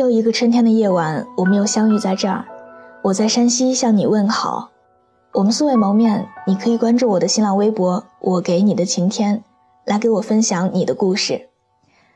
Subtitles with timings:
[0.00, 2.46] 又一个春天的夜晚，我们又相遇在这儿。
[3.02, 4.70] 我在山西向你问好。
[5.34, 9.44] 我们素未谋面，你可以关注我的新浪微博“我给你的晴天”，
[9.84, 11.50] 来给我分享你的故事。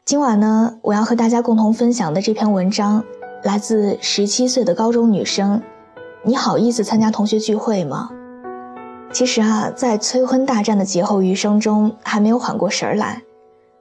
[0.07, 3.05] 今晚呢，我要和大家共同分享的这篇文章，
[3.43, 5.63] 来自十七岁的高中女生。
[6.23, 8.09] 你好意思参加同学聚会吗？
[9.13, 13.23] 其实啊，在催婚大战的劫后余生中，还没有缓过神儿来，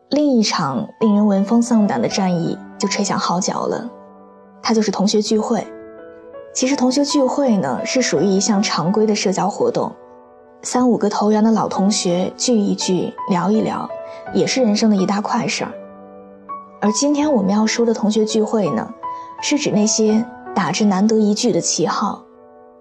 [0.10, 3.90] 另一场令人闻风丧胆的战役就吹响号角了。
[4.64, 5.68] 它就是同学聚会。
[6.54, 9.92] 其实同学聚会呢，是属于一项常规的社交活动，
[10.62, 13.90] 三五个投缘的老同学聚一聚，聊一聊，
[14.34, 15.72] 也是人生的一大快事儿。
[16.80, 18.88] 而今天我们要说的同学聚会呢，
[19.42, 20.24] 是指那些
[20.56, 22.24] 打着难得一聚的旗号，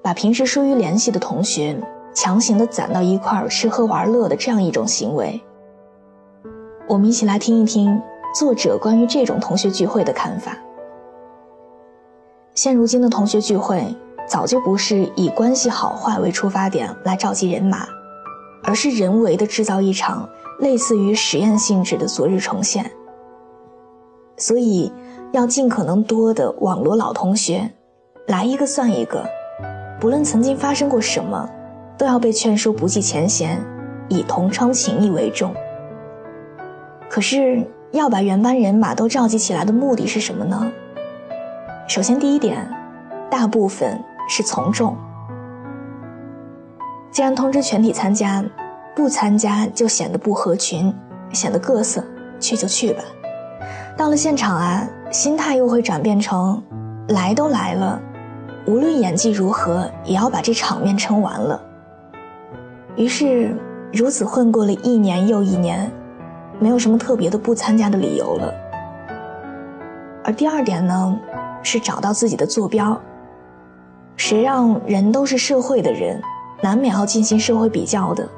[0.02, 1.76] 把平时疏于联系的同学
[2.14, 5.40] 强行的攒到一块儿吃喝玩乐的这样一种行为。
[6.86, 8.00] 我们一起来听一听
[8.38, 10.54] 作者关于这种同学聚会的看法。
[12.54, 13.82] 现如今的同学聚会，
[14.28, 17.86] 早就不是以关系好坏为出发点来召集人马，
[18.62, 22.90] 而是人为的制造一场类似于实验性质的昨日重现。
[24.36, 24.92] 所以，
[25.32, 27.70] 要尽可能多的网罗老同学，
[28.26, 29.24] 来一个算一个，
[29.98, 31.48] 不论曾经发生过什么，
[31.96, 33.58] 都要被劝说不计前嫌，
[34.10, 35.54] 以同窗情谊为重。
[37.08, 40.70] 可是，要把原班人马都召集起来的目的是什么呢？
[41.94, 42.66] 首先，第一点，
[43.30, 44.96] 大部分是从众。
[47.10, 48.42] 既然通知全体参加，
[48.96, 50.90] 不参加就显得不合群，
[51.34, 52.02] 显得各色，
[52.40, 53.02] 去就去吧。
[53.94, 56.62] 到了现场啊，心态又会转变成，
[57.08, 58.00] 来都来了，
[58.64, 61.60] 无论演技如何，也要把这场面撑完了。
[62.96, 63.54] 于是，
[63.92, 65.92] 如此混过了一年又一年，
[66.58, 68.50] 没有什么特别的不参加的理由了。
[70.24, 71.18] 而第二点呢？
[71.62, 73.00] 是找到自己的坐标。
[74.16, 76.20] 谁让人都是社会的人，
[76.60, 78.28] 难免要进行社会比较的。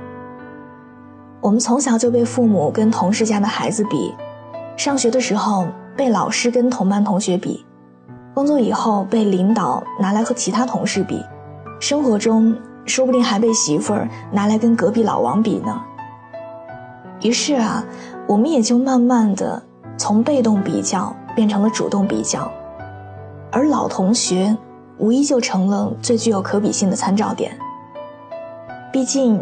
[1.41, 4.15] 我们从小就被父母跟同事家的孩子比，
[4.77, 7.67] 上学的时候被老师跟同班同学比，
[8.33, 11.23] 工作以后被领导拿来和其他同事比，
[11.81, 12.57] 生活中
[12.87, 15.81] 说不定还被媳妇儿拿来跟隔壁老王比呢。
[17.21, 17.85] 于是啊，
[18.27, 19.63] 我们也就慢慢的
[19.99, 22.51] 从被动比较变成了主动比较。
[23.55, 24.57] 而老同学，
[24.99, 27.57] 无疑就成了最具有可比性的参照点。
[28.93, 29.41] 毕竟，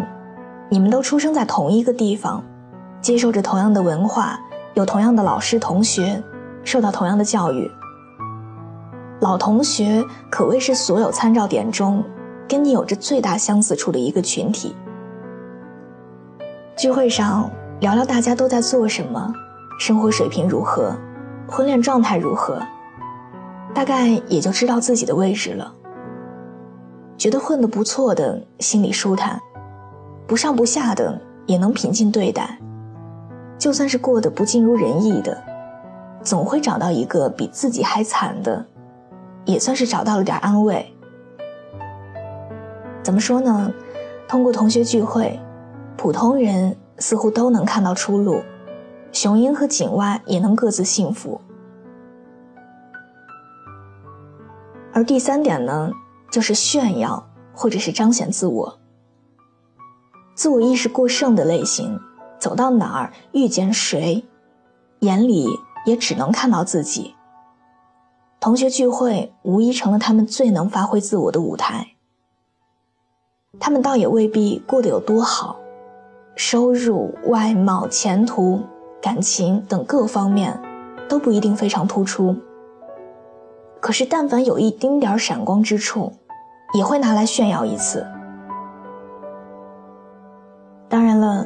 [0.68, 2.44] 你们都出生在同一个地方，
[3.00, 4.38] 接受着同样的文化，
[4.74, 6.22] 有同样的老师同学，
[6.62, 7.70] 受到同样的教育。
[9.20, 12.04] 老同学可谓是所有参照点中，
[12.46, 14.76] 跟你有着最大相似处的一个群体。
[16.76, 17.50] 聚会上
[17.80, 19.32] 聊聊大家都在做什么，
[19.80, 20.94] 生活水平如何，
[21.48, 22.60] 婚恋状态如何。
[23.74, 25.74] 大概也就知道自己的位置了。
[27.16, 29.38] 觉得混得不错的，心里舒坦；
[30.26, 32.58] 不上不下的，也能平静对待。
[33.58, 35.40] 就算是过得不尽如人意的，
[36.22, 38.64] 总会找到一个比自己还惨的，
[39.44, 40.84] 也算是找到了点安慰。
[43.02, 43.72] 怎么说呢？
[44.28, 45.38] 通过同学聚会，
[45.96, 48.42] 普通人似乎都能看到出路，
[49.12, 51.40] 雄鹰和井蛙也能各自幸福。
[54.92, 55.90] 而第三点呢，
[56.30, 58.78] 就是炫耀或者是彰显自我。
[60.34, 61.98] 自我意识过剩的类型，
[62.38, 64.24] 走到哪儿遇见谁，
[65.00, 65.46] 眼里
[65.86, 67.14] 也只能看到自己。
[68.40, 71.88] 同学聚会无疑成了他们最能发挥自我的舞台。
[73.60, 75.56] 他们倒也未必过得有多好，
[76.34, 78.62] 收入、外貌、前途、
[79.00, 80.60] 感情等各方面，
[81.08, 82.36] 都不一定非常突出。
[83.82, 86.12] 可是，但凡有一丁点闪光之处，
[86.72, 88.06] 也会拿来炫耀一次。
[90.88, 91.44] 当然了，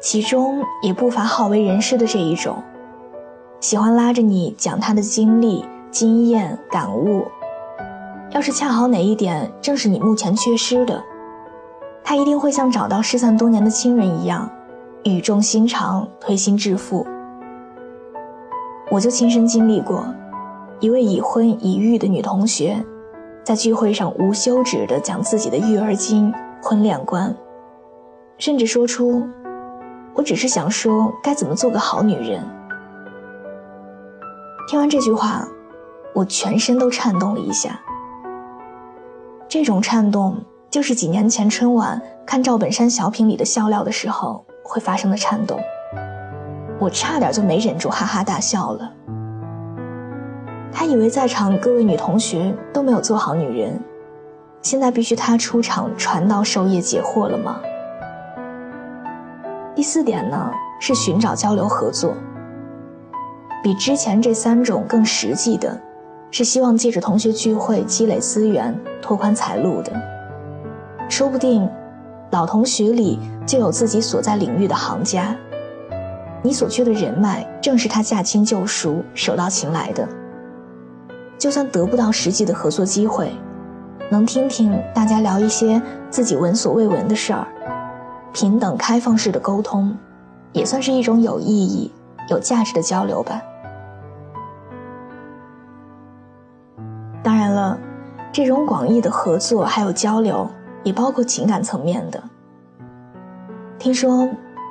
[0.00, 2.62] 其中也不乏好为人师的这一种，
[3.58, 7.26] 喜欢拉着你讲他的经历、经验、感悟。
[8.30, 11.02] 要是恰好哪一点正是你目前缺失的，
[12.04, 14.48] 他一定会像找到失散多年的亲人一样，
[15.02, 17.04] 语重心长、推心置腹。
[18.88, 20.06] 我就亲身经历过。
[20.78, 22.84] 一位已婚已育的女同学，
[23.42, 26.32] 在聚会上无休止地讲自己的育儿经、
[26.62, 27.34] 婚恋观，
[28.36, 29.26] 甚至说出
[30.14, 32.42] ：“我只是想说该怎么做个好女人。”
[34.68, 35.48] 听完这句话，
[36.12, 37.80] 我全身都颤动了一下。
[39.48, 40.36] 这种颤动，
[40.68, 45.58] 就是几年前春晚看赵本山小品里的笑料的时候会发生的颤动。
[46.78, 48.92] 我差点就没忍住哈哈大笑了。
[50.78, 53.80] 还以为在场各位女同学都没有做好女人，
[54.60, 57.58] 现在必须她出场传道授业解惑了吗？
[59.74, 62.12] 第四点呢，是寻找交流合作。
[63.62, 65.80] 比之前这三种更实际的，
[66.30, 69.90] 是希望借着同学聚会积累资源、拓宽财路的。
[71.08, 71.66] 说不定，
[72.32, 75.34] 老同学里就有自己所在领域的行家，
[76.42, 80.06] 你所缺的人脉正是他驾轻就熟、手到擒来的。
[81.38, 83.30] 就算得不到实际的合作机会，
[84.10, 85.80] 能听听大家聊一些
[86.10, 87.46] 自己闻所未闻的事儿，
[88.32, 89.96] 平等开放式的沟通，
[90.52, 91.92] 也算是一种有意义、
[92.30, 93.40] 有价值的交流吧。
[97.22, 97.78] 当然了，
[98.32, 100.48] 这种广义的合作还有交流，
[100.84, 102.22] 也包括情感层面的。
[103.78, 104.28] 听说，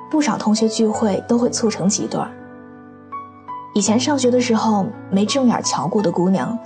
[0.10, 2.32] 不少同学聚会都会促成几对儿。
[3.76, 6.58] 以前上学的时候没正眼瞧过的姑娘，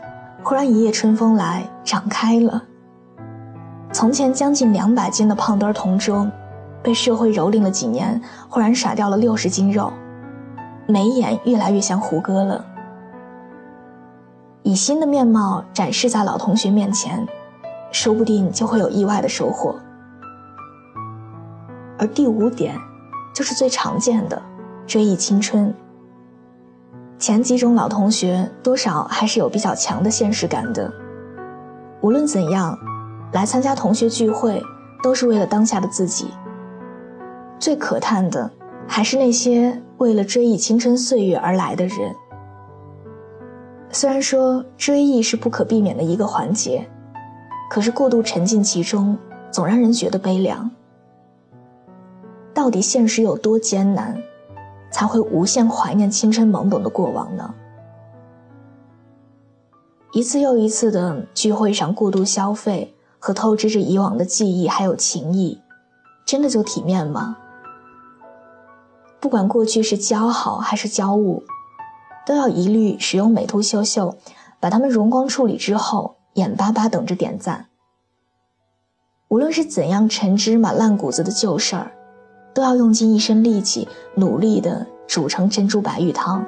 [0.44, 2.62] 忽然一夜春风来，长开了。
[3.92, 6.30] 从前将近两百斤的胖墩儿同桌，
[6.84, 9.92] 被社会蹂躏了几年，忽然甩掉了六十斤肉，
[10.86, 12.64] 眉眼越来越像胡歌了。
[14.62, 17.28] 以新的面貌展示在老同学面前，
[17.92, 19.76] 说不定就会有意外的收获。
[21.98, 22.78] 而第五点，
[23.34, 24.40] 就是最常见的
[24.86, 25.74] 追忆青春。
[27.20, 30.90] 前几种老同学多少还是有比较强的现实感的。
[32.00, 32.80] 无论怎样，
[33.34, 34.64] 来参加同学聚会
[35.04, 36.30] 都是为了当下的自己。
[37.60, 38.50] 最可叹的，
[38.88, 42.16] 还是那些为了追忆青春岁月而来的人。
[43.92, 46.90] 虽然说追忆是不可避免的一个环节，
[47.70, 49.18] 可是过度沉浸其中，
[49.52, 50.72] 总让人觉得悲凉。
[52.54, 54.18] 到底现实有多艰难，
[54.92, 57.54] 才会无限怀念青春懵懂的过往呢？
[60.12, 65.62] 一次又一次的聚会上过度消费和透支着以往的记忆还有情谊，
[66.26, 67.38] 真的就体面吗？
[69.20, 71.44] 不管过去是交好还是交恶。
[72.26, 74.16] 都要一律使用美图秀秀，
[74.60, 77.68] 把它们荣光处理之后，眼巴巴等着点赞。
[79.30, 81.92] 无论是怎样陈芝麻烂谷子的旧事儿，
[82.60, 86.46] 都要用尽一身力气，努力的煮成珍珠白玉汤。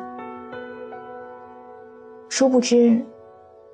[2.27, 3.01] 殊不知，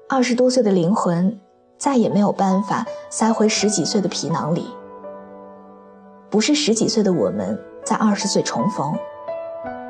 [0.08, 1.40] 二十多岁的灵魂
[1.80, 4.68] 再也没有办法塞回十几岁的皮囊里。
[6.30, 8.94] 不是十几岁的我们在二十岁重逢，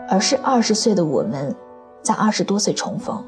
[0.07, 1.53] 而是二十岁的我们。
[2.01, 3.21] 在二十多岁重逢，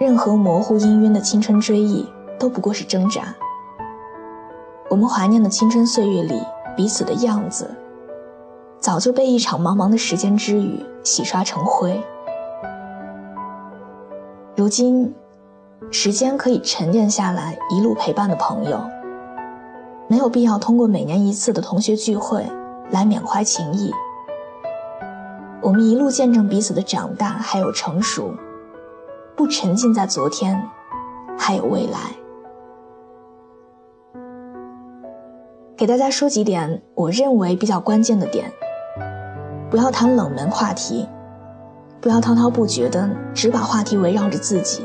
[0.00, 2.08] 任何模糊氤氲的青春追忆
[2.38, 3.34] 都不过是挣扎。
[4.88, 6.40] 我们怀念的青春岁月里
[6.76, 7.70] 彼此的样子，
[8.80, 12.02] 早就被一场茫茫的时间之雨洗刷成灰。
[14.56, 15.14] 如今，
[15.90, 18.80] 时间可以沉淀下来一路陪伴的朋友，
[20.08, 22.46] 没有必要通过每年一次的同学聚会
[22.90, 23.92] 来缅怀情谊。
[25.60, 28.34] 我们一路见证彼此的长大，还有成熟，
[29.34, 30.62] 不沉浸在昨天，
[31.38, 31.98] 还有未来。
[35.84, 38.50] 给大家说几点我认为比较关键的点：
[39.70, 41.06] 不要谈冷门话题，
[42.00, 44.82] 不要滔滔不绝的只把话题围绕着自己，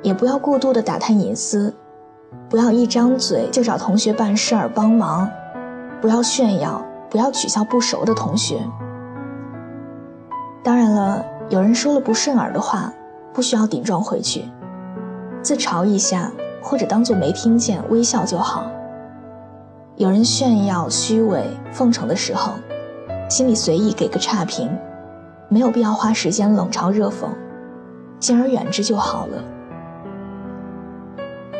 [0.00, 1.74] 也不要过度的打探隐私，
[2.48, 5.28] 不要一张嘴就找同学办事儿帮忙，
[6.00, 8.60] 不要炫耀，不要取笑不熟的同学。
[10.62, 12.92] 当然了，有人说了不顺耳的话，
[13.34, 14.44] 不需要顶撞回去，
[15.42, 16.30] 自嘲一下
[16.62, 18.64] 或者当做没听见，微笑就好。
[19.98, 22.52] 有人炫耀、虚伪、奉承的时候，
[23.28, 24.70] 心里随意给个差评，
[25.48, 27.26] 没有必要花时间冷嘲热讽，
[28.20, 29.42] 敬而远之就好了。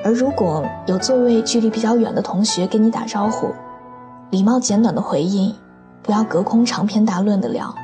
[0.04, 3.49] 而如果有座位距离比较远的同学跟你打招呼，
[4.30, 5.52] 礼貌简短的回应，
[6.00, 7.75] 不要隔空长篇大论的聊。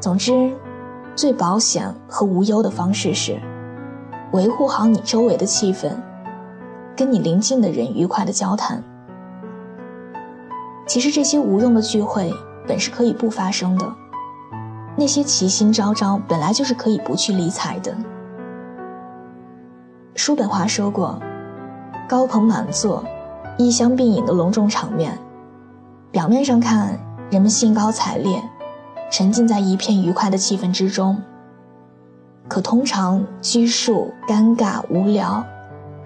[0.00, 0.52] 总之，
[1.14, 3.40] 最保险和无忧的方式是
[4.32, 5.92] 维护好你周围的气氛，
[6.96, 8.82] 跟你邻近的人愉快的交谈。
[10.86, 12.32] 其实这些无用的聚会
[12.66, 13.94] 本是可以不发生的，
[14.96, 17.96] 那些奇心昭昭本来就是可以不去理睬的。
[20.14, 21.18] 叔本华说过
[22.08, 23.04] ：“高朋满座，
[23.58, 25.18] 衣香鬓影的隆重场面，
[26.10, 26.98] 表面上看
[27.30, 28.42] 人们兴高采烈。”
[29.10, 31.22] 沉浸在一片愉快的气氛之中，
[32.48, 35.44] 可通常拘束、尴尬、无聊，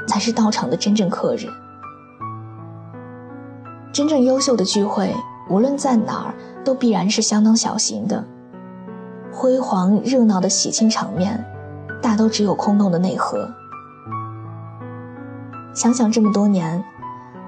[0.09, 1.47] 才是到场的真正客人。
[3.93, 5.15] 真正优秀的聚会，
[5.51, 6.35] 无论在哪儿，
[6.65, 8.25] 都必然是相当小型的，
[9.33, 11.45] 辉煌热闹的喜庆场面，
[12.01, 13.49] 大都只有空洞的内核。
[15.75, 16.83] 想想这么多年，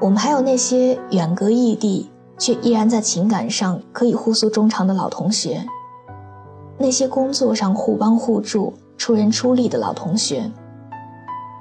[0.00, 5.64] 我们还有那些远隔异地却依然在情感上可以互诉衷肠的老同学，
[6.78, 10.50] 那些工作上互帮互助、出人出力的老同学，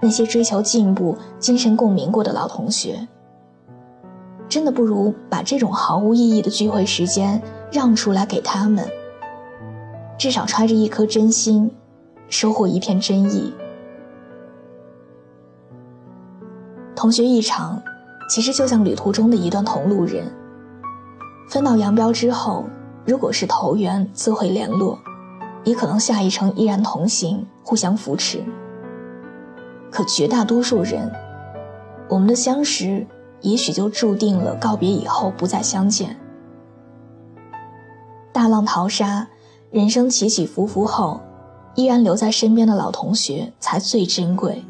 [0.02, 3.08] 那些追求进步、精神共鸣过的老同学。
[4.48, 7.40] 真的不如把这种毫无意义的聚会时间
[7.72, 8.84] 让出来给他们，
[10.18, 11.70] 至少揣着一颗真心，
[12.30, 13.54] 收获一片真意。
[16.96, 17.82] 同学一场，
[18.30, 20.26] 其实就像旅途中的一段同路人。
[21.48, 22.66] 分道扬镳之后，
[23.06, 25.00] 如果是投缘，自会联络，
[25.64, 28.44] 也可能下一程依然同行，互相扶持。
[29.92, 31.12] 可绝大多数人，
[32.10, 33.06] 我们的相识。
[33.42, 36.18] 也许就注定了告别以后不再相见。
[38.34, 39.30] 大浪淘沙，
[39.72, 41.22] 人生起起伏伏后，
[41.74, 44.66] 依然留在身边的老同学才最珍贵，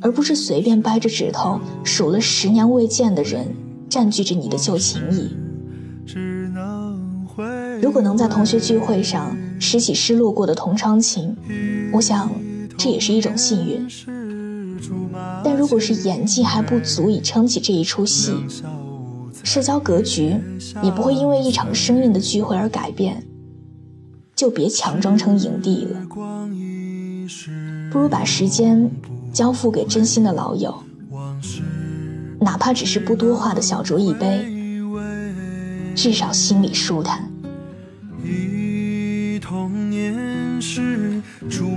[0.00, 3.54] 而不是随便掰着指头数了十年未见的人
[3.90, 5.36] 占据着你的旧情谊。
[7.82, 11.36] 如果能在同学聚会上拾起失落过的同窗情，
[11.92, 12.30] 我想
[12.82, 13.86] 这也是一种幸运。
[15.44, 18.32] 但如果是演技还不足以撑起这一出戏，
[19.44, 20.36] 社交格局
[20.82, 23.24] 也不会因为一场生命的聚会而改变，
[24.34, 26.00] 就别强装成影帝了。
[27.92, 28.90] 不如把时间
[29.32, 30.82] 交付给真心的老友，
[32.40, 34.44] 哪怕只是不多话的小酌一杯，
[35.94, 37.30] 至少心里舒坦。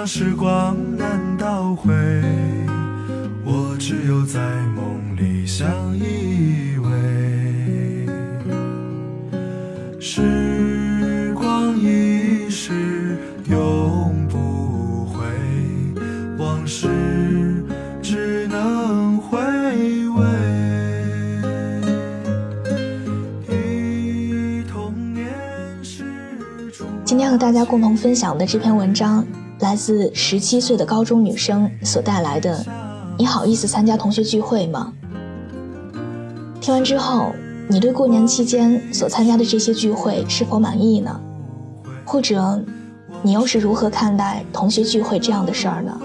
[0.00, 1.92] 心，像时光难倒回，
[3.44, 4.40] 我只有在
[4.74, 6.88] 梦里相依偎。
[10.00, 13.18] 时光一逝
[13.50, 15.22] 永不回，
[16.38, 17.62] 往事
[18.00, 19.38] 只能回
[20.08, 20.24] 味。
[27.04, 29.26] 今天和大家共同分享的这篇文章，
[29.70, 32.66] 来自十七岁的高中女生所带来的。
[33.16, 34.92] 你好意思参加同学聚会吗？
[36.60, 37.30] 听完之后，
[37.68, 41.20] 你对过年期间所参加的这些聚会是否满意呢？
[42.04, 42.60] 或者，
[43.22, 45.96] 你又是如何看待同学聚会这样的事儿呢？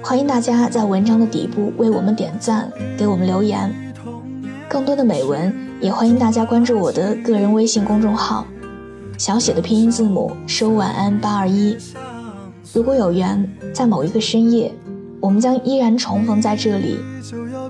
[0.00, 3.74] 欢迎大家在文章的底部为我们点赞，给我们留言。
[4.68, 8.46] 更多的美文，也欢迎大家关注我的个人微信公众号。
[9.18, 11.76] 小写的拼音字母说晚安八二一。
[12.72, 14.72] 如果有缘，在某一个深夜，
[15.20, 16.98] 我们将依然重逢在这里。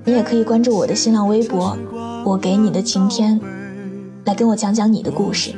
[0.05, 1.77] 你也可以关注我的新浪微博，
[2.25, 3.41] 我给你的晴天，
[4.25, 5.53] 来跟我讲讲你的故事。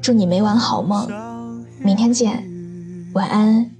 [0.00, 1.06] 祝你每晚好梦，
[1.82, 2.44] 明天见，
[3.12, 3.70] 晚安。